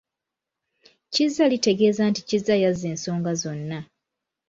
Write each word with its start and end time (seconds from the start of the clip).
Kizza 1.13 1.43
litegeeza 1.51 2.03
nti 2.09 2.21
Kizza 2.29 2.53
y’azza 2.61 2.85
ensonga 2.93 3.31
zonna. 3.41 3.79